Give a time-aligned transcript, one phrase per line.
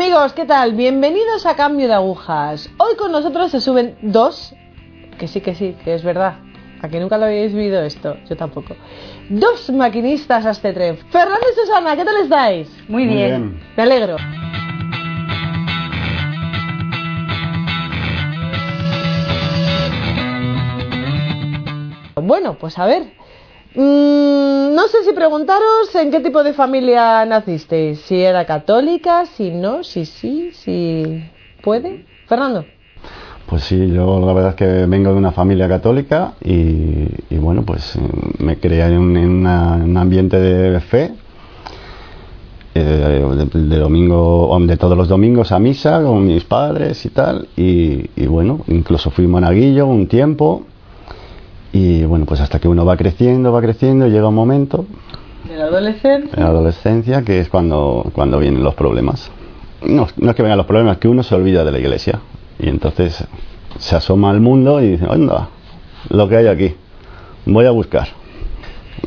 [0.00, 0.72] Amigos, ¿qué tal?
[0.72, 2.70] Bienvenidos a Cambio de Agujas.
[2.78, 4.54] Hoy con nosotros se suben dos,
[5.18, 6.38] que sí, que sí, que es verdad.
[6.80, 8.74] A que nunca lo habéis vivido esto, yo tampoco.
[9.28, 10.96] Dos maquinistas a este tren.
[11.10, 12.70] Fernando y Susana, ¿qué tal estáis?
[12.88, 13.28] Muy Muy bien.
[13.28, 13.62] bien.
[13.76, 14.16] Me alegro.
[22.16, 23.12] Bueno, pues a ver.
[23.74, 28.00] Mm, no sé si preguntaros en qué tipo de familia nacisteis.
[28.00, 31.22] Si era católica, si no, si sí, si
[31.62, 32.04] puede.
[32.26, 32.64] Fernando.
[33.46, 37.96] Pues sí, yo la verdad es que vengo de una familia católica y, bueno, pues
[37.96, 38.00] eh,
[38.38, 41.12] me creé en un, en un ambiente de fe.
[42.74, 47.48] eh, de, domingo, de todos los domingos a misa con mis padres y tal.
[47.56, 50.66] Y bueno, incluso fui monaguillo un tiempo.
[51.72, 54.86] Y bueno, pues hasta que uno va creciendo, va creciendo, y llega un momento
[55.48, 56.34] De la adolescencia.
[56.36, 59.30] en la adolescencia que es cuando, cuando vienen los problemas.
[59.82, 62.20] No, no es que vengan los problemas, es que uno se olvida de la iglesia.
[62.58, 63.24] Y entonces
[63.78, 65.48] se asoma al mundo y dice, anda,
[66.10, 66.74] lo que hay aquí,
[67.46, 68.08] voy a buscar.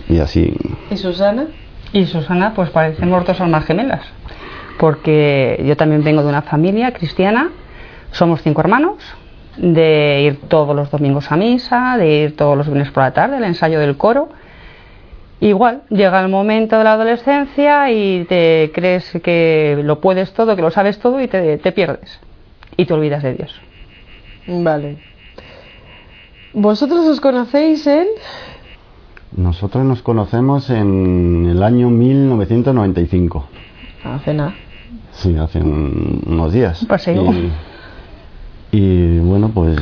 [0.09, 0.53] Y así,
[0.89, 1.47] ¿Y Susana?
[1.91, 4.01] Y Susana, pues parecemos dos almas gemelas.
[4.79, 7.51] Porque yo también vengo de una familia cristiana,
[8.11, 8.95] somos cinco hermanos,
[9.57, 13.37] de ir todos los domingos a misa, de ir todos los viernes por la tarde
[13.37, 14.29] al ensayo del coro.
[15.39, 20.61] Igual, llega el momento de la adolescencia y te crees que lo puedes todo, que
[20.61, 22.19] lo sabes todo y te, te pierdes.
[22.77, 23.61] Y te olvidas de Dios.
[24.47, 24.97] Vale.
[26.53, 28.07] ¿Vosotros os conocéis en...?
[29.35, 33.47] nosotros nos conocemos en el año 1995.
[34.03, 34.53] Hace nada.
[35.11, 36.85] Sí, hace un- unos días.
[36.85, 37.33] Paseo.
[37.33, 37.51] Y,
[38.75, 39.77] y, bueno, pues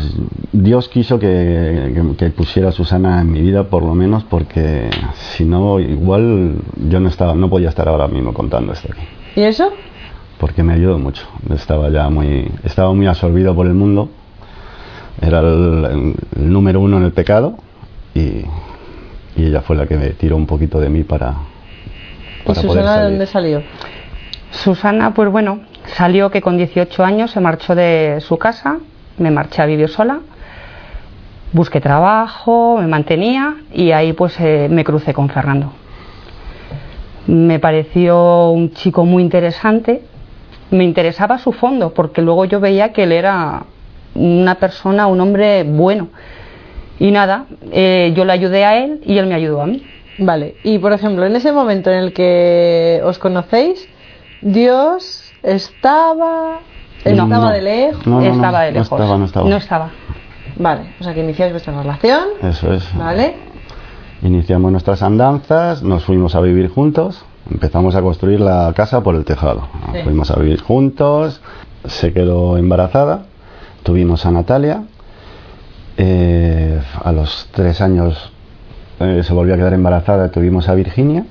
[0.52, 4.90] Dios quiso que, que- que pusiera a Susana en mi vida, por lo menos, porque
[5.16, 6.56] si no, igual
[6.90, 9.02] yo no estaba, no podía estar ahora mismo contando esto aquí.
[9.38, 9.72] ¿Y eso?
[10.40, 11.24] Porque me ayudó mucho.
[11.54, 14.10] Estaba ya muy, estaba muy absorbido por el mundo.
[15.22, 17.56] Era el, el número uno en el pecado
[18.14, 21.36] y, y ella fue la que me tiró un poquito de mí para,
[22.44, 23.10] ¿Y para poder Susana de salir.
[23.12, 23.62] dónde salió?
[24.52, 28.80] Susana, pues bueno, salió que con 18 años se marchó de su casa,
[29.18, 30.20] me marché a vivir sola,
[31.54, 35.74] busqué trabajo, me mantenía y ahí pues eh, me crucé con Fernando.
[37.28, 40.02] Me pareció un chico muy interesante,
[40.72, 43.64] me interesaba su fondo porque luego yo veía que él era
[44.16, 46.10] una persona, un hombre bueno.
[47.00, 49.84] Y nada, eh, yo le ayudé a él y él me ayudó a mí.
[50.20, 50.56] Vale.
[50.64, 53.88] Y, por ejemplo, en ese momento en el que os conocéis,
[54.42, 56.60] Dios estaba...
[57.06, 57.12] No.
[57.12, 57.50] Estaba No.
[57.50, 58.06] de lejos.
[58.08, 59.00] No, estaba de no lejos.
[59.00, 59.50] estaba, no estaba.
[59.50, 59.90] No estaba.
[60.58, 60.94] Vale.
[61.00, 62.24] O sea, que iniciáis vuestra relación.
[62.44, 62.96] Eso es.
[62.96, 63.36] Vale.
[64.22, 69.26] Iniciamos nuestras andanzas, nos fuimos a vivir juntos, empezamos a construir la casa por el
[69.26, 69.68] tejado.
[69.94, 70.00] Sí.
[70.04, 71.42] Fuimos a vivir juntos,
[71.86, 73.24] se quedó embarazada,
[73.82, 74.84] tuvimos a Natalia,
[75.98, 78.32] eh, a los tres años
[79.00, 81.26] eh, se volvió a quedar embarazada, tuvimos a Virginia.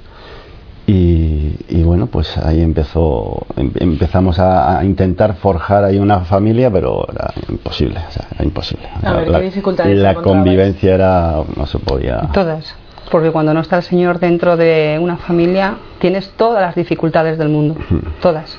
[0.92, 6.68] Y, y bueno, pues ahí empezó, em- empezamos a, a intentar forjar ahí una familia,
[6.70, 8.88] pero era imposible, o sea, era imposible.
[9.02, 12.28] A ver, ¿qué la, dificultades la convivencia era, no se podía.
[12.32, 12.74] Todas.
[13.10, 17.48] Porque cuando no está el Señor dentro de una familia, tienes todas las dificultades del
[17.50, 17.76] mundo.
[18.20, 18.58] Todas.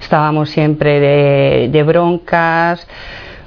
[0.00, 2.86] Estábamos siempre de, de broncas.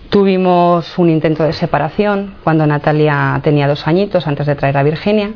[0.09, 5.31] Tuvimos un intento de separación cuando Natalia tenía dos añitos antes de traer a Virginia.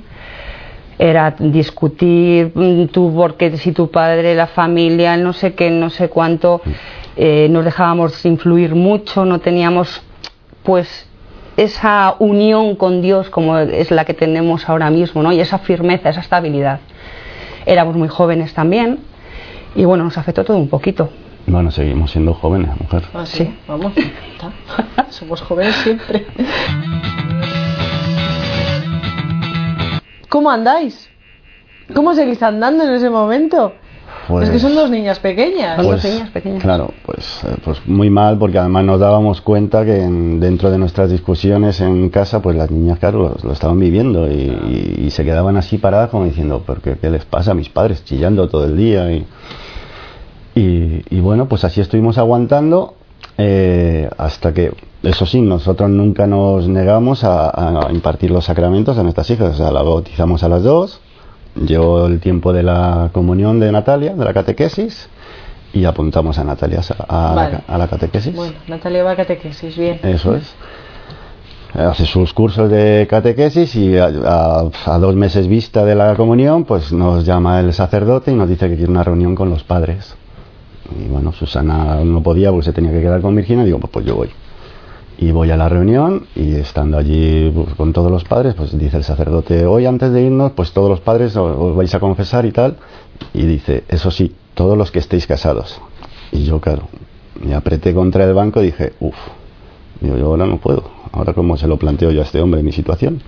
[1.04, 6.10] Era discutir, mm, tú, porque si tu padre, la familia, no sé qué, no sé
[6.10, 6.62] cuánto,
[7.16, 10.04] eh, nos dejábamos influir mucho, no teníamos
[10.62, 11.08] pues
[11.58, 15.32] esa unión con Dios como es la que tenemos ahora mismo, ¿no?
[15.32, 16.80] Y esa firmeza, esa estabilidad.
[17.66, 19.00] Éramos muy jóvenes también
[19.76, 21.10] y bueno, nos afectó todo un poquito.
[21.48, 23.04] Bueno, seguimos siendo jóvenes, mujer.
[23.14, 23.46] Ah, sí.
[23.46, 23.56] Sí.
[23.68, 23.94] Vamos.
[23.98, 25.10] está.
[25.10, 26.28] Somos jóvenes siempre.
[30.32, 31.10] ¿Cómo andáis?
[31.94, 33.74] ¿Cómo seguís andando en ese momento?
[34.30, 35.76] Pues- Es que son dos niñas pequeñas.
[35.76, 36.62] Son dos niñas pequeñas.
[36.64, 40.78] Claro, pues, eh, pues muy mal porque además nos dábamos cuenta que en- dentro de
[40.78, 45.10] nuestras discusiones en casa, pues las niñas, claro, lo, lo estaban viviendo y, y- y
[45.12, 48.06] se quedaban así paradas como diciendo, ¿pero qué, qué les pasa a mis padres?
[48.06, 49.26] Chillando todo el día y,
[50.56, 52.96] y, y bueno, pues así estuvimos aguantando
[53.38, 54.72] eh, hasta que,
[55.04, 59.56] eso sí, nosotros nunca nos negamos a, a impartir los sacramentos a nuestras hijas.
[59.56, 61.02] O sea, la bautizamos a las dos,
[61.56, 65.10] llegó el tiempo de la comunión de Natalia, de la catequesis,
[65.74, 67.52] y apuntamos a Natalia a, a Vale.
[67.68, 68.36] la, a la catequesis.
[68.36, 70.00] Bueno, Natalia va a catequesis, bien.
[70.04, 70.54] Eso es.
[71.74, 74.10] Hace sus cursos de catequesis y a,
[75.00, 78.76] dos meses vista de la comunión, pues nos llama el sacerdote y nos dice que
[78.76, 80.14] quiere una reunión con los padres.
[81.00, 84.06] Y bueno, Susana no podía porque se tenía que quedar con Virginia, digo, pues, pues
[84.06, 84.30] yo voy.
[85.22, 88.98] Y voy a la reunión y estando allí pues, con todos los padres, pues dice
[88.98, 92.52] el sacerdote, hoy antes de irnos, pues todos los padres os, vais a confesar y
[92.52, 92.78] tal.
[93.32, 95.80] Y dice, eso sí, todos los que estéis casados.
[96.32, 96.88] Y yo, claro,
[97.40, 99.16] me apreté contra el banco y dije, uff,
[100.00, 100.90] digo, yo ahora no puedo.
[101.12, 103.22] Ahora cómo se lo planteo yo a este hombre mi situación.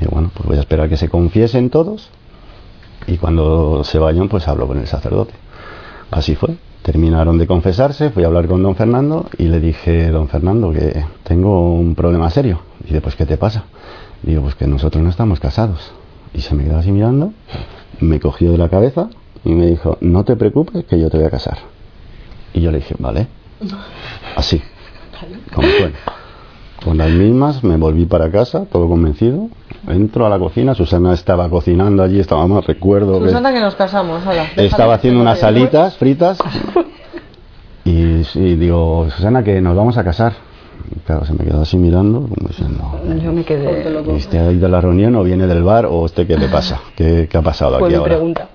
[0.00, 2.08] Digo, bueno, pues voy a esperar que se confiesen todos
[3.06, 5.34] y cuando se vayan, pues hablo con el sacerdote.
[6.10, 6.56] Así fue.
[6.88, 11.04] Terminaron de confesarse, fui a hablar con don Fernando y le dije, don Fernando, que
[11.22, 12.62] tengo un problema serio.
[12.80, 13.64] Dice, pues ¿qué te pasa?
[14.22, 15.92] Digo, pues que nosotros no estamos casados.
[16.32, 17.34] Y se me quedó así mirando,
[18.00, 19.10] me cogió de la cabeza
[19.44, 21.58] y me dijo, no te preocupes que yo te voy a casar.
[22.54, 23.26] Y yo le dije, vale.
[24.34, 24.62] Así,
[25.54, 25.92] como fue.
[26.84, 29.48] Con las mismas me volví para casa, todo convencido.
[29.88, 34.24] Entro a la cocina, Susana estaba cocinando allí, estábamos, recuerdo que Susana que nos casamos,
[34.26, 34.46] hala.
[34.56, 36.38] estaba haciendo unas salitas fritas
[37.84, 38.22] y,
[38.56, 40.34] digo, Susana, que nos vamos a casar.
[40.94, 44.02] Y claro, se me quedó así mirando, como diciendo, Yo me quedé.
[44.12, 46.48] ¿y ¿este ha ido a la reunión o viene del bar o este qué le
[46.48, 46.80] pasa?
[46.96, 48.14] ¿Qué, qué ha pasado aquí Pues mi ahora?
[48.14, 48.48] pregunta.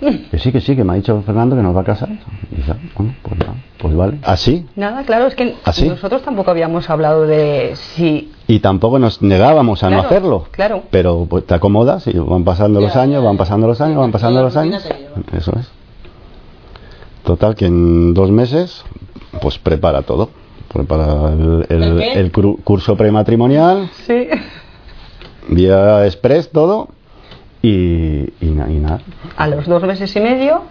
[0.00, 2.08] Que sí, que sí, que me ha dicho Fernando que nos va a casar.
[2.10, 4.18] Y ya, bueno, pues, nada, pues vale.
[4.22, 4.66] Así.
[4.76, 8.30] Nada, claro, es que ¿Ah, nosotros tampoco habíamos hablado de si.
[8.46, 10.46] Y tampoco nos negábamos a no hacerlo.
[10.50, 10.82] claro.
[10.90, 14.42] Pero pues, te acomodas y van pasando los años, van pasando los años, van pasando
[14.42, 14.84] los años.
[15.32, 15.70] Eso es.
[17.24, 18.84] Total, que en dos meses,
[19.40, 20.28] pues prepara todo.
[20.72, 22.12] Prepara el, el- ¿El qué?
[22.20, 24.28] el cru- curso prematrimonial, Sí.
[25.48, 26.88] vía express, todo.
[27.68, 29.00] Y, y, na- y nada.
[29.36, 30.62] A los dos meses y medio,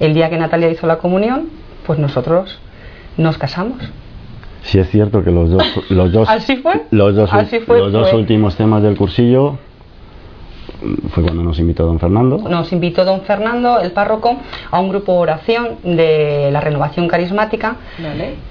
[0.00, 1.48] el día que Natalia hizo la comunión,
[1.86, 2.58] pues nosotros
[3.16, 3.78] nos casamos.
[4.62, 6.82] Sí es cierto que los dos, los dos, ¿Así fue?
[6.90, 8.18] los dos, Así fue, los dos fue.
[8.18, 9.58] últimos temas del cursillo
[10.82, 12.38] mm, fue cuando nos invitó don Fernando.
[12.38, 14.36] Nos invitó don Fernando, el párroco,
[14.72, 17.76] a un grupo de oración de la renovación carismática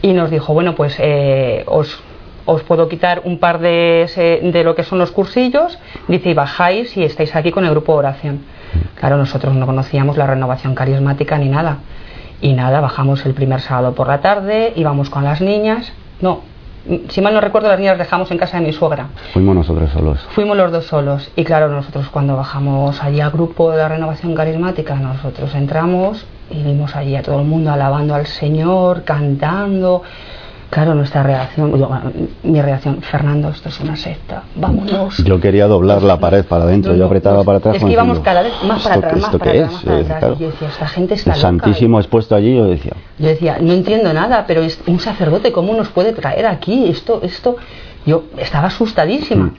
[0.02, 2.02] y nos dijo, bueno, pues eh, os,
[2.48, 5.78] os puedo quitar un par de, de lo que son los cursillos,
[6.08, 8.40] dice, y bajáis y estáis aquí con el grupo de oración.
[8.96, 11.78] Claro, nosotros no conocíamos la renovación carismática ni nada.
[12.42, 15.92] Y nada, bajamos el primer sábado por la tarde, íbamos con las niñas.
[16.22, 16.42] No,
[17.10, 19.08] si mal no recuerdo, las niñas las dejamos en casa de mi suegra.
[19.34, 20.26] Fuimos nosotros solos.
[20.30, 24.34] Fuimos los dos solos y claro, nosotros cuando bajamos allí al grupo de la renovación
[24.36, 30.04] carismática, nosotros entramos y vimos allí a todo el mundo alabando al Señor, cantando.
[30.78, 31.90] Claro, nuestra reacción, digo,
[32.44, 35.18] mi reacción, Fernando, esto es una secta, vámonos.
[35.24, 37.76] Yo quería doblar la pared para adentro, yo apretaba pues, para atrás.
[37.78, 39.74] Es que íbamos cada vez más para ¿esto atrás, más esto para qué atrás, es?
[39.74, 40.20] más para Eh, atrás.
[40.20, 40.36] claro.
[40.36, 41.48] Y yo decía, esta gente está El loca.
[41.48, 45.74] Santísimo expuesto allí, yo decía, Yo decía, no entiendo nada, pero es un sacerdote, ¿cómo
[45.74, 46.88] nos puede traer aquí?
[46.88, 47.56] Esto, esto.
[48.06, 49.54] Yo estaba asustadísima.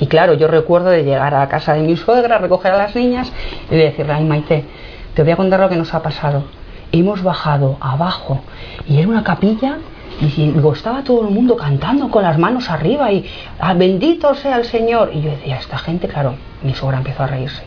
[0.00, 2.96] Y claro, yo recuerdo de llegar a la casa de mi suegra, recoger a las
[2.96, 3.30] niñas
[3.70, 4.64] y de decirle, ay Maite,
[5.12, 6.44] te voy a contar lo que nos ha pasado.
[6.92, 8.40] Hemos bajado abajo
[8.86, 9.78] y era una capilla
[10.20, 13.24] y digo, estaba todo el mundo cantando con las manos arriba y
[13.58, 15.10] "Ah, bendito sea el Señor.
[15.14, 17.62] Y yo decía, esta gente, claro, mi suegra empezó a reírse.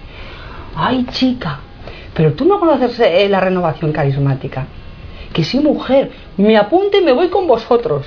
[0.75, 1.59] Ay, chica,
[2.13, 4.67] pero tú no conoces eh, la renovación carismática.
[5.33, 8.05] Que sí, mujer, me apunte y me voy con vosotros.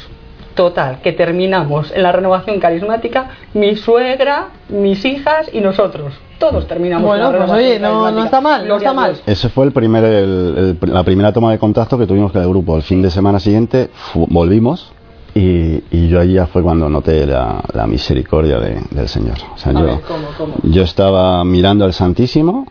[0.55, 6.13] Total, que terminamos en la renovación carismática, mi suegra, mis hijas y nosotros.
[6.39, 8.25] Todos terminamos Bueno, en la pues renovación oye, no- no carismática.
[8.25, 9.17] está mal, no está mal.
[9.27, 12.49] Ese fue el primer, el- el- la primera toma de contacto que tuvimos con el
[12.49, 12.77] grupo.
[12.77, 14.93] El fin de semana siguiente volvimos
[15.35, 19.37] y, y yo ahí ya fue cuando noté la, la misericordia de- del Señor.
[19.55, 20.55] O sea, A yo, ver, ¿cómo, cómo?
[20.65, 22.67] yo estaba mirando al Santísimo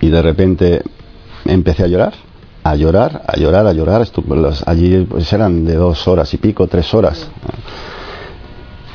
[0.00, 0.82] y de repente
[1.44, 2.12] empecé a llorar,
[2.64, 4.06] a llorar, a llorar, a llorar.
[4.66, 7.28] Allí pues eran de dos horas y pico, tres horas.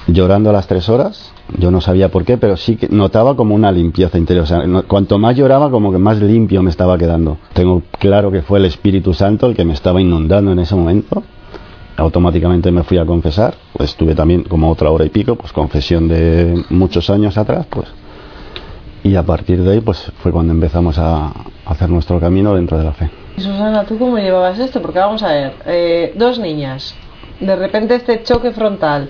[0.08, 3.54] Llorando a las tres horas, yo no sabía por qué, pero sí que notaba como
[3.56, 4.46] una limpieza interior.
[4.46, 7.38] O sea, no- cuanto más lloraba, como que más limpio me estaba quedando.
[7.54, 11.24] Tengo claro que fue el Espíritu Santo el que me estaba inundando en ese momento.
[11.98, 13.56] Automáticamente me fui a confesar.
[13.74, 17.88] Pues estuve también como otra hora y pico, pues confesión de muchos años atrás, pues.
[19.04, 21.34] Y a partir de ahí, pues fue cuando empezamos a
[21.66, 23.10] hacer nuestro camino dentro de la fe.
[23.38, 24.82] Y Susana, ¿tú cómo llevabas esto?
[24.82, 26.96] Porque vamos a ver, eh, dos niñas,
[27.39, 29.10] de repente este choque frontal.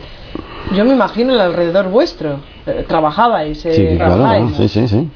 [0.76, 2.42] Yo me imagino el alrededor vuestro.
[2.68, 4.52] Eh, trabajabais, eh, Sí, claro, trabajáis.
[4.52, 4.58] ¿no?
[4.58, 5.10] sí, sí, sí.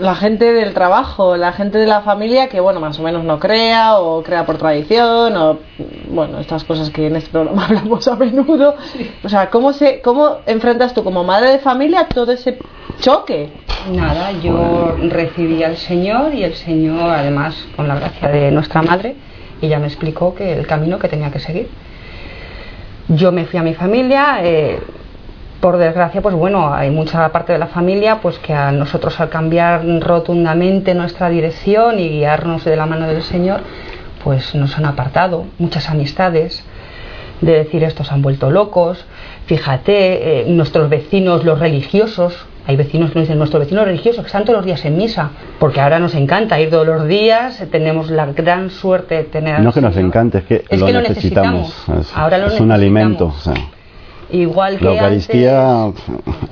[0.00, 3.38] La gente del trabajo, la gente de la familia que, bueno, más o menos no
[3.38, 5.58] crea o crea por tradición o,
[6.10, 8.74] bueno, estas cosas que en este programa hablamos a menudo.
[9.22, 12.58] O sea, ¿cómo, se, ¿cómo enfrentas tú como madre de familia todo ese
[13.00, 13.50] choque?
[13.92, 19.14] Nada, yo recibí al Señor y el Señor, además, con la gracia de nuestra madre,
[19.60, 21.68] ella me explicó que el camino que tenía que seguir.
[23.08, 24.80] Yo me fui a mi familia, eh,
[25.62, 29.28] por desgracia, pues bueno, hay mucha parte de la familia pues que a nosotros al
[29.28, 33.60] cambiar rotundamente nuestra dirección y guiarnos de la mano del Señor,
[34.24, 35.44] pues nos han apartado.
[35.60, 36.64] Muchas amistades
[37.40, 39.06] de decir estos han vuelto locos,
[39.46, 42.34] fíjate, eh, nuestros vecinos, los religiosos,
[42.66, 45.30] hay vecinos que nos dicen, nuestros vecinos religiosos que están todos los días en misa,
[45.60, 49.60] porque ahora nos encanta ir todos los días, tenemos la gran suerte de tener...
[49.60, 51.84] No que nos encante, es que, lo, necesitamos.
[52.00, 53.32] Es, ahora lo es un alimento.
[54.32, 55.92] Igual que la Eucaristía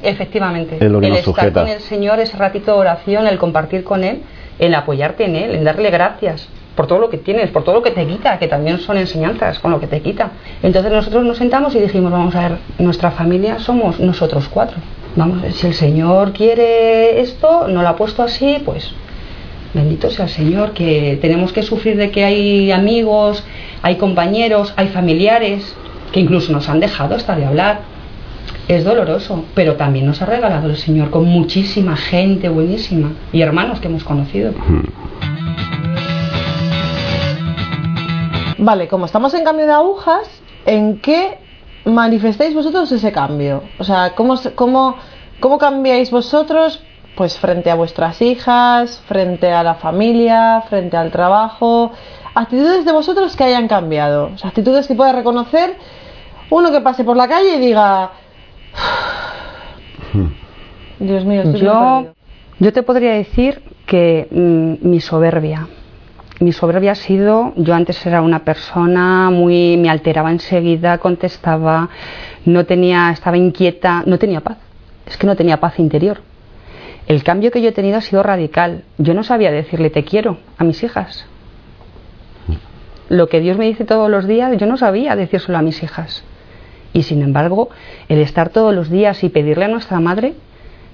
[0.02, 3.38] efectivamente es lo que el nos estar con el Señor ese ratito de oración el
[3.38, 4.22] compartir con él
[4.58, 6.46] el apoyarte en él en darle gracias
[6.76, 9.58] por todo lo que tienes por todo lo que te quita que también son enseñanzas
[9.58, 10.30] con lo que te quita.
[10.62, 14.76] Entonces nosotros nos sentamos y dijimos vamos a ver nuestra familia somos nosotros cuatro.
[15.16, 18.92] Vamos si el Señor quiere esto no lo ha puesto así pues
[19.72, 23.42] bendito sea el Señor que tenemos que sufrir de que hay amigos
[23.80, 25.74] hay compañeros hay familiares
[26.12, 27.80] que incluso nos han dejado hasta de hablar.
[28.68, 33.80] Es doloroso, pero también nos ha regalado el Señor con muchísima gente buenísima y hermanos
[33.80, 34.52] que hemos conocido.
[38.58, 40.28] Vale, como estamos en cambio de agujas,
[40.66, 41.38] ¿en qué
[41.84, 43.62] manifestáis vosotros ese cambio?
[43.78, 44.96] O sea, ¿cómo, cómo,
[45.40, 46.82] cómo cambiáis vosotros
[47.16, 51.90] pues frente a vuestras hijas, frente a la familia, frente al trabajo?
[52.34, 55.76] Actitudes de vosotros que hayan cambiado, o sea, actitudes que pueda reconocer
[56.50, 58.10] uno que pase por la calle y diga,
[60.98, 62.06] Dios mío, estoy yo,
[62.58, 65.68] yo te podría decir que mm, mi soberbia,
[66.40, 71.88] mi soberbia ha sido, yo antes era una persona muy, me alteraba enseguida, contestaba,
[72.44, 74.58] no tenía, estaba inquieta, no tenía paz,
[75.06, 76.22] es que no tenía paz interior.
[77.06, 78.84] El cambio que yo he tenido ha sido radical.
[78.96, 81.26] Yo no sabía decirle te quiero a mis hijas.
[83.10, 86.22] Lo que Dios me dice todos los días, yo no sabía decírselo a mis hijas.
[86.92, 87.68] Y sin embargo,
[88.08, 90.34] el estar todos los días y pedirle a nuestra madre,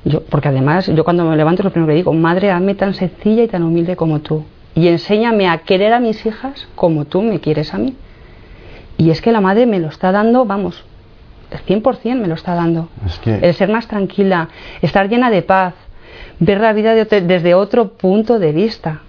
[0.05, 3.43] yo, porque además yo cuando me levanto lo primero que digo, madre, hazme tan sencilla
[3.43, 4.45] y tan humilde como tú.
[4.75, 7.95] Y enséñame a querer a mis hijas como tú me quieres a mí.
[8.97, 10.83] Y es que la madre me lo está dando, vamos,
[11.51, 12.89] el 100% me lo está dando.
[13.27, 14.49] El ser más tranquila,
[14.81, 15.75] estar llena de paz,
[16.39, 19.03] ver la vida desde otro punto de vista.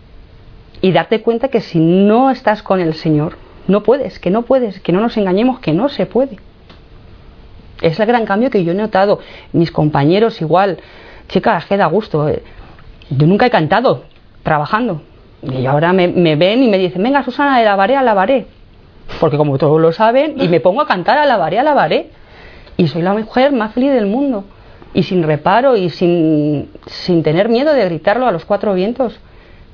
[0.81, 4.79] Y darte cuenta que si no estás con el Señor, no puedes, que no puedes,
[4.79, 6.38] que no nos engañemos, que no se puede.
[7.81, 9.19] Es el gran cambio que yo he notado.
[9.53, 10.79] Mis compañeros igual.
[11.27, 12.27] Chicas, que da gusto.
[12.29, 12.43] Eh.
[13.10, 14.03] Yo nunca he cantado
[14.43, 15.01] trabajando.
[15.43, 18.48] Y ahora me, ven y me dicen, venga Susana, alabaré, alabaré.
[19.19, 22.10] Porque como todos lo saben, y me pongo a cantar, alabaré, alabaré.
[22.75, 24.46] Y soy la mujer más feliz del mundo.
[24.93, 29.19] Y sin reparo y sin, sin tener miedo de gritarlo a los cuatro vientos.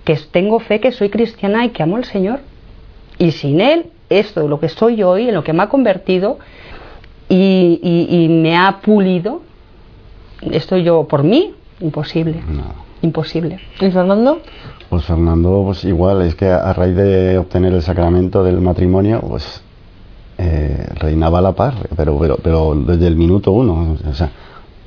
[0.04, 2.40] Que tengo fe que soy cristiana y que amo al Señor.
[3.18, 6.40] Y sin Él, esto, lo que soy hoy, en lo que me ha convertido,
[7.30, 9.42] y, me ha pulido,
[10.42, 12.42] esto yo por mí, imposible.
[13.02, 13.60] Imposible.
[13.80, 14.40] ¿Y Fernando?
[14.90, 19.64] Pues Fernando, pues igual, es que a raíz de obtener el sacramento del matrimonio, pues
[20.38, 23.98] eh, reinaba la paz, pero, pero, pero desde el minuto uno.
[24.10, 24.32] O sea,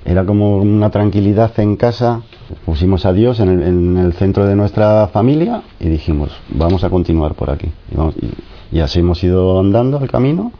[0.06, 2.22] era como una tranquilidad en casa.
[2.64, 7.34] Pusimos a Dios en el, en centro de nuestra familia y dijimos, vamos a continuar
[7.34, 7.70] por aquí.
[7.90, 10.52] Y, y, así hemos ido andando el camino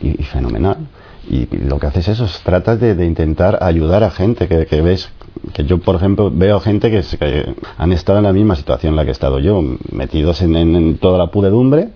[0.00, 0.78] y fenomenal
[1.28, 5.10] y lo que haces eso es tratas de, intentar ayudar a gente que, ves
[5.52, 9.04] que yo por ejemplo veo gente que, han estado en la misma situación en la
[9.04, 11.90] que he estado yo metidos en, toda la pudedumbre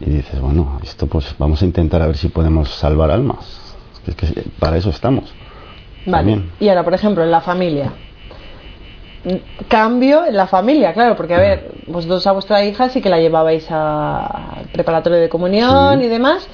[0.00, 3.74] y dices bueno esto pues vamos a intentar a ver si podemos salvar almas
[4.06, 5.32] es que para eso estamos
[6.06, 7.92] vale y ahora por ejemplo en la familia
[9.68, 13.18] cambio en la familia, claro, porque a ver, vosotros a vuestra hija sí que la
[13.18, 16.48] llevabais al preparatorio de comunión y demás,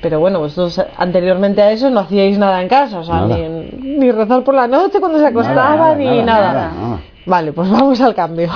[0.00, 4.44] pero bueno, vosotros anteriormente a eso no hacíais nada en casa, o sea, ni, rezar
[4.44, 7.00] por la noche cuando se acostaba, ni nada.
[7.26, 8.50] Vale, pues vamos al cambio.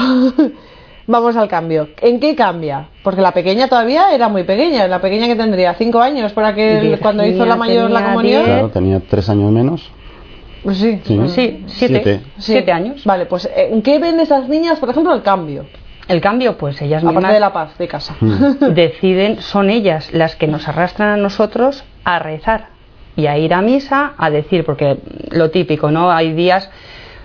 [1.06, 1.88] vamos al cambio.
[2.02, 2.88] ¿En qué cambia?
[3.02, 6.98] Porque la pequeña todavía era muy pequeña, la pequeña que tendría cinco años por aquel,
[7.00, 8.44] cuando hizo la mayor la comunión.
[8.44, 9.90] Claro, tenía tres años menos.
[10.62, 12.72] Pues sí, sí, siete, siete.
[12.72, 13.04] años.
[13.04, 15.66] Vale, pues ¿en qué ven esas niñas, por ejemplo, el cambio?
[16.08, 17.34] El cambio, pues ellas Aparte mismas.
[17.34, 18.16] de la paz de casa.
[18.20, 18.58] Hmm.
[18.74, 22.68] deciden, son ellas las que nos arrastran a nosotros a rezar
[23.14, 24.98] y a ir a misa a decir, porque
[25.30, 26.10] lo típico, ¿no?
[26.10, 26.70] Hay días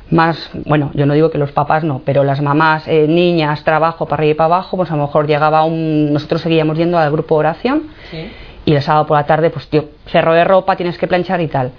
[0.10, 4.06] más, bueno, yo no digo que los papás no, pero las mamás, eh, niñas, trabajo
[4.06, 6.12] para arriba y para abajo, pues a lo mejor llegaba un.
[6.12, 7.84] Nosotros seguíamos yendo al grupo de oración
[8.66, 11.48] y el sábado por la tarde, pues tío, cerro de ropa, tienes que planchar y
[11.48, 11.72] tal.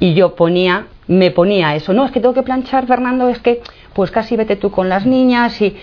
[0.00, 3.62] Y yo ponía, me ponía eso, no, es que tengo que planchar, Fernando, es que,
[3.92, 5.76] pues casi vete tú con las niñas y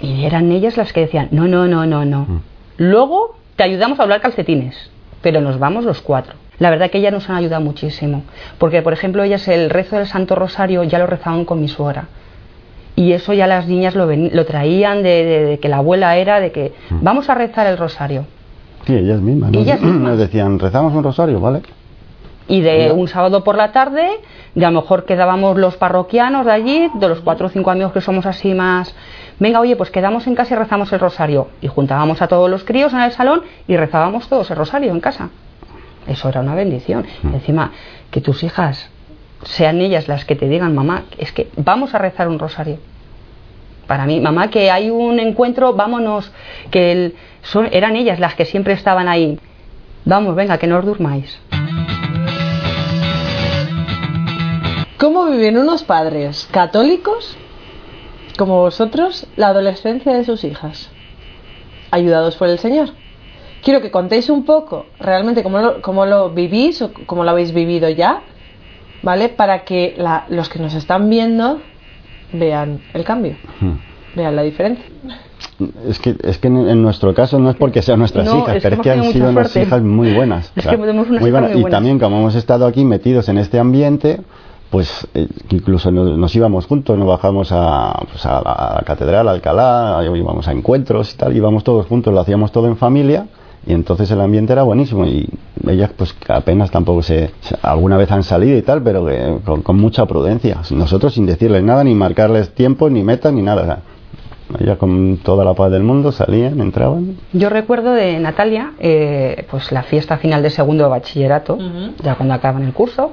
[0.00, 2.20] y eran ellas las que decían, no, no, no, no, no.
[2.20, 2.40] Mm.
[2.78, 6.34] Luego te ayudamos a hablar calcetines, pero nos vamos los cuatro.
[6.58, 8.22] La verdad que ellas nos han ayudado muchísimo.
[8.58, 12.06] Porque, por ejemplo, ellas el rezo del Santo Rosario ya lo rezaban con mi suegra.
[12.96, 16.16] Y eso ya las niñas lo, ven- lo traían de, de- de que la abuela
[16.16, 18.26] era de que vamos a rezar el rosario.
[18.86, 19.50] Sí, ellas mismas.
[19.52, 20.10] Nos, Ellas mismas.
[20.10, 21.62] nos decían, rezamos un rosario, ¿vale?
[22.48, 24.08] Y de un sábado por la tarde,
[24.54, 27.92] de a lo mejor quedábamos los parroquianos de allí, de los cuatro o cinco amigos
[27.92, 28.94] que somos así más.
[29.38, 31.48] Venga, oye, pues quedamos en casa y rezamos el rosario.
[31.60, 35.00] Y juntábamos a todos los críos en el salón y rezábamos todos el rosario en
[35.00, 35.30] casa.
[36.06, 37.06] Eso era una bendición.
[37.22, 37.34] Mm.
[37.34, 37.70] Encima,
[38.10, 38.90] que tus hijas
[39.44, 42.78] sean ellas las que te digan, mamá, es que vamos a rezar un rosario.
[43.86, 46.32] Para mí, mamá, que hay un encuentro, vámonos,
[46.70, 49.38] que el- son, eran ellas las que siempre estaban ahí.
[50.04, 51.38] Vamos, venga, que no os durmáis.
[54.98, 57.36] ¿Cómo viven unos padres católicos
[58.38, 60.90] como vosotros la adolescencia de sus hijas?
[61.90, 62.90] Ayudados por el Señor.
[63.62, 67.52] Quiero que contéis un poco realmente cómo lo, cómo lo vivís o cómo lo habéis
[67.52, 68.22] vivido ya,
[69.02, 69.28] ¿vale?
[69.28, 71.60] Para que la- los que nos están viendo
[72.32, 73.72] vean el cambio, Hmm.
[74.16, 74.84] vean la diferencia.
[75.88, 78.62] Es que, es que en, nuestro caso no es porque sean nuestras No, hijas, es
[78.62, 79.68] que pero es que han sido unas suerte.
[79.68, 80.52] hijas muy buenas.
[80.56, 81.70] Es que tenemos unas muy Y buenas.
[81.70, 84.20] también como hemos estado aquí metidos en este ambiente,
[84.70, 88.82] pues eh, incluso nos, nos íbamos juntos, nos bajamos a, pues, a, la, a la
[88.82, 92.76] catedral, a Alcalá, íbamos a encuentros y tal, íbamos todos juntos, lo hacíamos todo en
[92.76, 93.26] familia
[93.66, 95.28] y entonces el ambiente era buenísimo y
[95.68, 97.30] ellas pues apenas tampoco se,
[97.62, 100.60] alguna vez han salido y tal, pero que con, con mucha prudencia.
[100.70, 103.62] Nosotros sin decirles nada, ni marcarles tiempo, ni metas, ni nada.
[103.62, 103.78] o sea,
[104.60, 107.16] ellas con toda la paz del mundo salían, entraban.
[107.32, 111.58] Yo recuerdo de Natalia, eh, pues la fiesta final de segundo de bachillerato,
[112.02, 113.12] ya cuando acaban el curso.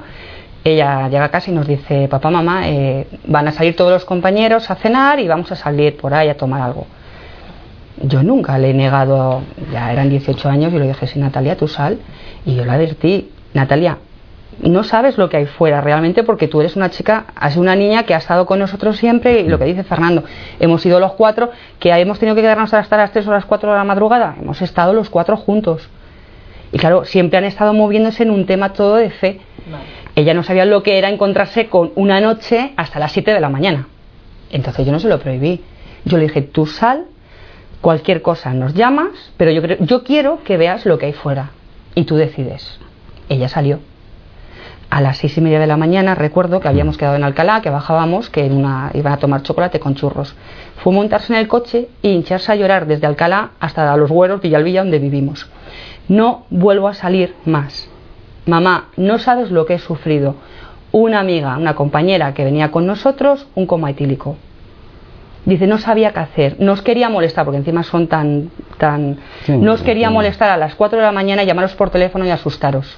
[0.61, 4.03] Ella llega a casa y nos dice, papá, mamá, eh, van a salir todos los
[4.03, 6.85] compañeros a cenar y vamos a salir por ahí a tomar algo.
[8.01, 9.41] Yo nunca le he negado,
[9.71, 11.99] ya eran 18 años, y le dije, sí, Natalia, tú sal.
[12.45, 13.97] Y yo le advertí, Natalia,
[14.61, 17.75] no sabes lo que hay fuera realmente porque tú eres una chica, has sido una
[17.75, 20.23] niña que ha estado con nosotros siempre y lo que dice Fernando,
[20.59, 23.71] hemos sido los cuatro que hemos tenido que quedarnos hasta las 3 o las 4
[23.71, 25.89] de la madrugada, hemos estado los cuatro juntos.
[26.71, 29.39] Y claro, siempre han estado moviéndose en un tema todo de fe.
[30.15, 33.49] Ella no sabía lo que era encontrarse con una noche hasta las 7 de la
[33.49, 33.87] mañana.
[34.51, 35.63] Entonces yo no se lo prohibí.
[36.05, 37.05] Yo le dije, tú sal,
[37.81, 41.51] cualquier cosa nos llamas, pero yo, creo- yo quiero que veas lo que hay fuera.
[41.95, 42.79] Y tú decides.
[43.29, 43.79] Ella salió.
[44.89, 47.69] A las seis y media de la mañana recuerdo que habíamos quedado en Alcalá, que
[47.69, 50.35] bajábamos, que en una, iban a tomar chocolate con churros.
[50.77, 54.81] Fue montarse en el coche y hincharse a llorar desde Alcalá hasta los Güeros, Villalvilla,
[54.81, 55.47] donde vivimos.
[56.07, 57.87] No vuelvo a salir más.
[58.47, 60.35] Mamá, no sabes lo que he sufrido.
[60.91, 64.37] Una amiga, una compañera que venía con nosotros, un coma etílico.
[65.49, 68.51] Dice, no sabía qué hacer, no os quería molestar, porque encima son tan...
[68.77, 70.13] tan Sí, no os quería sí.
[70.13, 72.97] molestar a las 4 de la mañana, llamaros por teléfono y asustaros.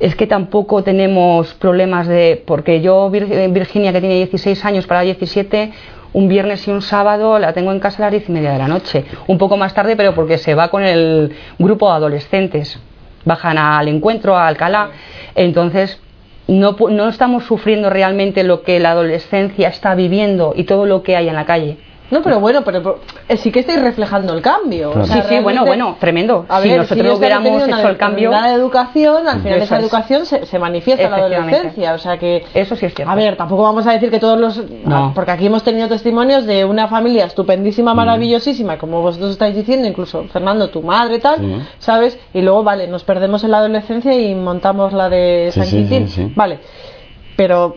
[0.00, 2.42] Es que tampoco tenemos problemas de...
[2.44, 5.72] Porque yo, eh, Virginia, que tiene 16 años para 17,
[6.14, 8.58] un viernes y un sábado la tengo en casa a las 10 y media de
[8.58, 9.04] la noche.
[9.28, 12.80] Un poco más tarde, pero porque se va con el grupo de adolescentes.
[13.24, 14.90] Bajan al encuentro, a Alcalá.
[15.36, 16.00] Entonces,
[16.46, 21.16] no, no estamos sufriendo realmente lo que la adolescencia está viviendo y todo lo que
[21.16, 21.78] hay en la calle.
[22.10, 24.90] No, pero bueno, pero, pero, eh, sí que estáis reflejando el cambio.
[24.92, 25.04] Claro.
[25.04, 26.44] O sea, Sí, sí, bueno, bueno, tremendo.
[26.48, 29.76] A Si ver, nosotros ellos han hubiéramos hecho el cambio- determinada educación, al final esa
[29.78, 29.82] es.
[29.82, 31.94] educación se, se manifiesta en la adolescencia.
[31.94, 32.44] O sea que.
[32.52, 33.10] Eso sí es cierto.
[33.10, 34.62] A ver, tampoco vamos a decir que todos los.
[34.84, 35.12] No.
[35.14, 40.24] Porque aquí hemos tenido testimonios de una familia estupendísima, maravillosísima, como vosotros estáis diciendo, incluso
[40.24, 41.56] Fernando, tu madre, tal, Sí.
[41.78, 42.18] ¿sabes?
[42.34, 46.08] Y luego, vale, nos perdemos en la adolescencia y montamos la de San sí, Quintín.
[46.08, 46.32] sí, sí.
[46.36, 46.58] Vale.
[47.36, 47.74] Pero.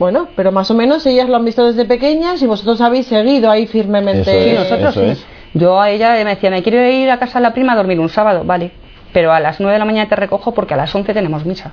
[0.00, 3.50] Bueno, pero más o menos ellas lo han visto desde pequeñas y vosotros habéis seguido
[3.50, 4.22] ahí firmemente.
[4.22, 5.00] Eso Sí, es, nosotros sí.
[5.02, 5.26] es.
[5.52, 8.00] Yo a ella me decía, me quiero ir a casa de la prima a dormir
[8.00, 8.72] un sábado, vale.
[9.12, 11.72] Pero a las 9 de la mañana te recojo porque a las 11 tenemos misa.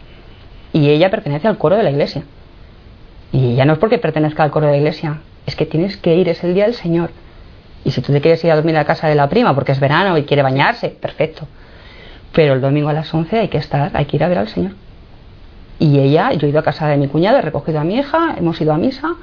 [0.74, 2.24] Y ella pertenece al coro de la iglesia.
[3.32, 6.16] Y ya no es porque pertenezca al coro de la iglesia, es que tienes que
[6.16, 7.12] ir, es el día del Señor.
[7.86, 9.80] Y si tú te quieres ir a dormir a casa de la prima porque es
[9.80, 11.48] verano y quiere bañarse, perfecto.
[12.34, 14.50] Pero el domingo a las 11 hay que estar, hay que ir a ver al
[14.50, 14.72] Señor.
[15.80, 18.36] Y ella, yo he ido a casa de mi cuñado, he recogido a mi hija,
[18.38, 19.16] hemos ido a misa.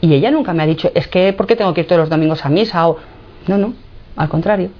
[0.00, 2.10] Y ella nunca me ha dicho, es que, ¿por qué tengo que ir todos los
[2.10, 2.88] domingos a misa?
[2.88, 2.98] O,
[3.46, 3.74] no, no,
[4.16, 4.70] al contrario.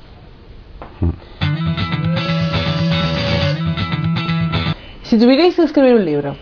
[5.03, 6.37] Si tuvierais que escribir un libro,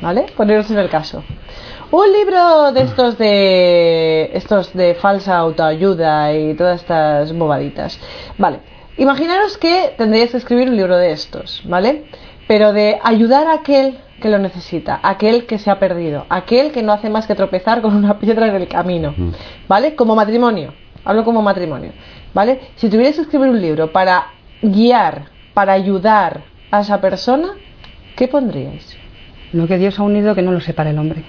[0.00, 0.26] ¿vale?
[0.36, 1.24] Poneros en el caso.
[1.90, 8.00] Un libro de estos de estos de falsa autoayuda y todas estas bobaditas.
[8.38, 8.60] Vale.
[8.96, 12.04] Imaginaros que tendríais que escribir un libro de estos, ¿vale?
[12.46, 16.82] Pero de ayudar a aquel que lo necesita, aquel que se ha perdido, aquel que
[16.82, 19.14] no hace más que tropezar con una piedra en el camino,
[19.68, 19.94] ¿vale?
[19.94, 20.74] Como matrimonio.
[21.04, 21.92] Hablo como matrimonio,
[22.32, 22.60] ¿vale?
[22.76, 24.28] Si tuvierais que escribir un libro para
[24.62, 27.50] guiar, para ayudar a esa persona,
[28.16, 28.96] ¿qué pondríais?
[29.52, 31.22] Lo que Dios ha unido que no lo separe el hombre.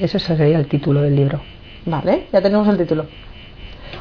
[0.00, 1.40] Ese sería el título del libro.
[1.84, 3.06] Vale, ya tenemos el título.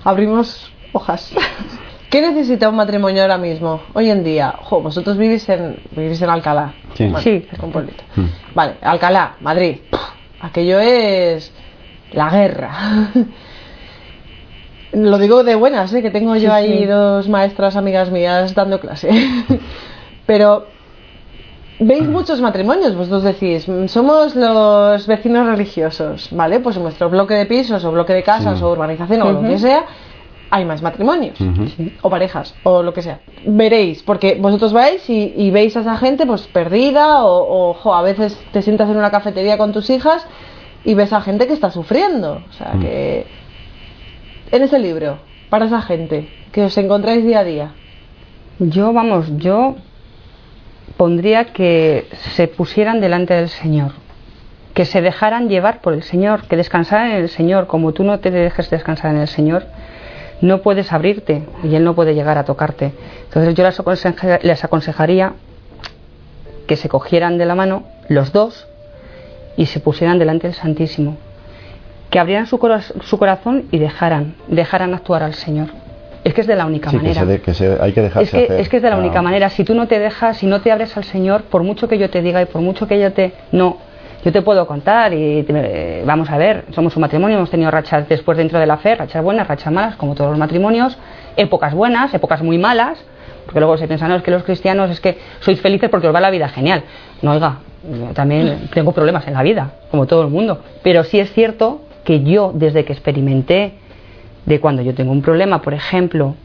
[0.04, 1.34] Abrimos hojas.
[2.14, 4.54] ¿Qué necesita un matrimonio ahora mismo, hoy en día?
[4.62, 6.74] Jo, vosotros vivís en, vivís en Alcalá.
[6.94, 7.06] Sí.
[7.06, 7.48] Bueno, Sí.
[7.52, 8.04] es un pueblito.
[8.16, 8.26] Mm.
[8.54, 9.78] Vale, Alcalá, Madrid.
[10.40, 11.52] Aquello es
[12.12, 12.72] la guerra.
[14.92, 16.04] Lo digo de buenas, ¿eh?
[16.04, 16.86] que tengo yo ahí sí.
[16.86, 19.10] dos maestras amigas mías dando clase.
[20.28, 20.68] Pero
[21.80, 26.60] veis muchos matrimonios, vosotros decís, "Mm, somos los vecinos religiosos, ¿vale?
[26.60, 28.64] Pues en vuestro bloque de pisos o bloque de casas Sí.
[28.64, 29.86] o urbanización o lo que sea,
[30.56, 31.38] hay más matrimonios
[32.04, 33.20] o parejas o lo que sea.
[33.46, 37.94] Veréis, porque vosotros vais y, y veis a esa gente pues perdida o, o, jo,
[37.96, 40.28] a veces te sientas en una cafetería con tus hijas
[40.86, 42.44] y ves a gente que está sufriendo.
[42.50, 42.82] O sea, Mm.
[42.82, 43.26] que
[44.52, 45.18] en ese libro,
[45.50, 47.72] para esa gente que os encontráis día a día,
[48.60, 49.76] Yo, vamos, yo
[50.98, 53.94] pondría que se pusieran delante del Señor,
[54.76, 57.66] que se dejaran llevar por el Señor, que descansaran en el Señor.
[57.68, 59.66] Como tú no te dejes descansar en el Señor,
[60.44, 62.92] no puedes abrirte y Él no puede llegar a tocarte.
[63.24, 65.34] Entonces yo les, aconseja- les aconsejaría
[66.68, 68.68] que se cogieran de la mano los dos
[69.58, 71.18] y se pusieran delante del Santísimo,
[72.10, 75.68] que abrieran su, cora- su corazón y dejaran, dejaran actuar al Señor.
[76.26, 77.22] Es que es de la única Sí, que, manera.
[77.22, 78.60] se de- que se- hay que dejarse Es que, hacer.
[78.62, 79.50] es que es de la Ah, única manera.
[79.50, 82.10] Si tú no te dejas, si no te abres al Señor, por mucho que yo
[82.10, 83.34] te diga y por mucho que yo te.
[83.52, 83.78] No.
[84.24, 85.54] Yo te puedo contar y te-
[86.00, 88.96] eh, vamos a ver, somos un matrimonio, hemos tenido rachas después dentro de la fe,
[88.96, 90.98] rachas buenas, rachas malas, como todos los matrimonios,
[91.36, 93.04] épocas buenas, épocas muy malas,
[93.46, 96.16] porque luego se piensa, no, es que los cristianos es que sois felices porque os
[96.16, 96.84] va la vida genial.
[97.22, 100.62] No, oiga, yo también tengo problemas en la vida, como todo el mundo.
[100.84, 103.74] Pero sí es cierto que yo, desde que experimenté
[104.46, 106.36] de cuando yo tengo un problema, por ejemplo,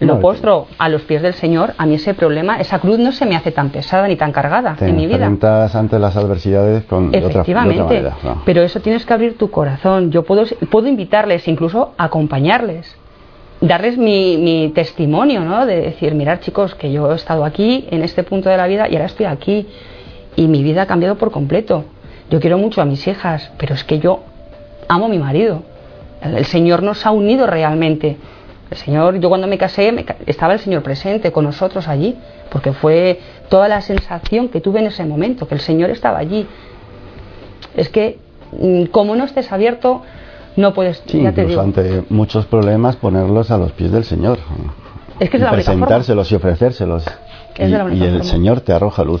[0.00, 3.12] lo No, postro a los pies del Señor, a mí ese problema, esa cruz no
[3.12, 5.16] se me hace tan pesada ni tan cargada Te en mi vida.
[5.26, 8.16] enfrentas ante las adversidades con, de otra, de otra Efectivamente, manera.
[8.24, 8.42] ¿no?
[8.46, 10.10] pero eso tienes que abrir tu corazón.
[10.10, 12.96] Yo puedo, puedo invitarles, incluso acompañarles,
[13.60, 15.66] darles mi, mi testimonio, ¿no?
[15.66, 18.88] De decir, mirar chicos, que yo he estado aquí en este punto de la vida
[18.88, 19.66] y ahora estoy aquí
[20.36, 21.84] y mi vida ha cambiado por completo.
[22.30, 24.20] Yo quiero mucho a mis hijas, pero es que yo
[24.88, 25.62] amo a mi marido.
[26.22, 28.16] El Señor nos ha unido realmente.
[28.70, 32.16] El Señor, yo cuando me casé, me estaba el Señor presente con nosotros allí,
[32.50, 36.46] porque fue toda la sensación que tuve en ese momento, que el Señor estaba allí.
[37.74, 38.18] Es que
[38.52, 40.02] mm, como no estés abierto,
[40.56, 41.60] no puedes, Sí, ya te incluso digo.
[41.62, 44.38] ante muchos problemas ponerlos a los pies del Señor.
[45.18, 45.64] Es que es Y la forma.
[45.64, 47.04] presentárselos y ofrecérselos.
[47.56, 48.24] Es y, de la y el forma.
[48.24, 49.20] Señor te arroja luz.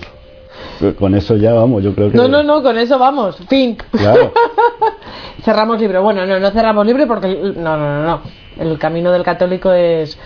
[0.98, 2.16] Con eso ya vamos, yo creo que.
[2.16, 3.36] No, no, no, con eso vamos.
[3.48, 3.76] Fin.
[3.92, 4.32] Claro.
[5.42, 6.02] cerramos libro.
[6.02, 7.28] Bueno, no, no cerramos libro porque.
[7.56, 8.20] No, no, no, no.
[8.58, 10.18] El camino del católico es.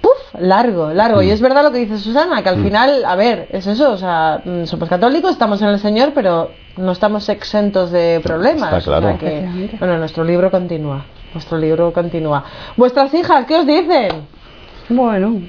[0.00, 0.40] ¡Puf!
[0.40, 1.20] Largo, largo.
[1.20, 1.24] Mm.
[1.24, 3.92] Y es verdad lo que dice Susana, que al final, a ver, es eso.
[3.92, 8.72] O sea, mm, somos católicos, estamos en el Señor, pero no estamos exentos de problemas.
[8.72, 9.06] Está claro.
[9.06, 9.76] O sea que, Efectivamente.
[9.78, 11.04] bueno, nuestro libro continúa.
[11.34, 12.44] Nuestro libro continúa.
[12.76, 14.26] ¿Vuestras hijas qué os dicen?
[14.88, 15.40] Bueno,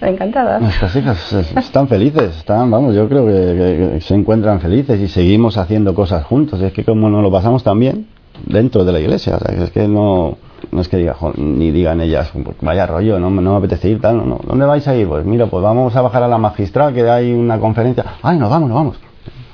[0.00, 0.58] encantada.
[0.58, 5.00] Nuestras hijas es- están felices, están, vamos, yo creo que, que- que se encuentran felices
[5.00, 6.60] y seguimos haciendo cosas juntos.
[6.60, 8.06] Es que como nos lo pasamos también
[8.44, 10.36] dentro de la iglesia, o sea, es que no,
[10.70, 13.58] no es que diga, "Jo", ni digan ellas, "Pues vaya rollo, no, me- no me
[13.58, 14.40] apetece ir, tal, no, no.
[14.46, 15.08] ¿Dónde vais a ir?
[15.08, 18.04] Pues mira, pues vamos a bajar a la magistral, que hay una conferencia.
[18.22, 18.96] Ay, nos vamos, nos vamos.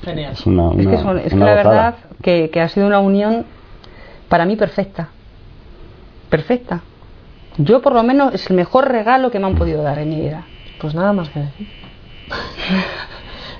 [0.05, 0.33] Genial.
[0.33, 3.45] Es una, Es que, son- es que la verdad que, que ha sido una unión
[4.29, 5.11] para mí perfecta.
[6.29, 6.81] Perfecta.
[7.59, 10.21] Yo por lo menos es el mejor regalo que me han podido dar en mi
[10.21, 10.45] vida.
[10.81, 11.69] Pues nada más que decir.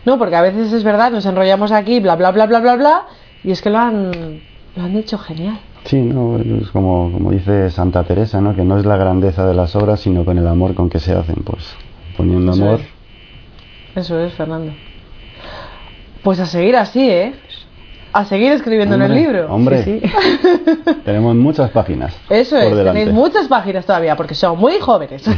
[0.05, 3.07] No, porque a veces es verdad, nos enrollamos aquí, bla, bla, bla, bla, bla, bla,
[3.45, 4.41] y es que lo han,
[4.75, 5.61] lo han hecho genial.
[5.85, 8.55] Sí, no, es como, como dice Santa Teresa, ¿no?
[8.57, 11.13] que no es la grandeza de las obras, sino con el amor con que se
[11.13, 11.37] hacen.
[11.45, 11.77] Pues
[12.17, 12.81] poniendo Eso amor.
[12.81, 13.97] es.
[14.05, 14.73] Eso es, Fernando.
[16.25, 17.35] Pues a seguir así, ¿eh?
[18.13, 19.47] A seguir escribiendo en el libro.
[19.53, 20.13] Hombre, Sí, sí.
[21.05, 22.15] tenemos muchas páginas.
[22.29, 22.99] Eso por es, delante.
[23.01, 25.23] tenéis muchas páginas todavía, porque son muy jóvenes.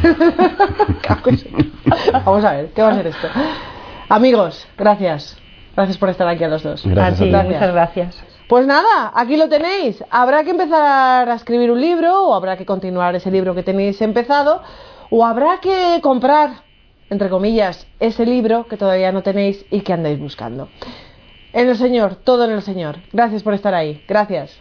[2.25, 3.29] Vamos a ver, ¿qué va a ser esto?
[4.09, 5.37] Amigos, gracias.
[5.77, 6.85] Gracias por estar aquí a los dos.
[6.87, 7.49] Gracias a ti, a ti.
[7.49, 8.23] muchas gracias.
[8.49, 10.03] Pues nada, aquí lo tenéis.
[10.11, 14.01] Habrá que empezar a escribir un libro, o habrá que continuar ese libro que tenéis
[14.03, 14.63] empezado,
[15.11, 16.51] o habrá que comprar,
[17.11, 20.69] entre comillas, ese libro que todavía no tenéis y que andáis buscando.
[21.55, 22.97] En el Señor, todo en el Señor.
[23.13, 24.03] Gracias por estar ahí.
[24.09, 24.59] Gracias.